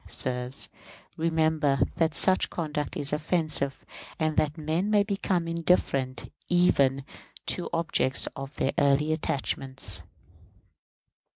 [0.07, 0.67] Sirs,
[1.15, 3.85] remember that such conduct is offensive,
[4.17, 7.05] and that men may become indifferent even
[7.45, 10.01] to the objects of their early attachments.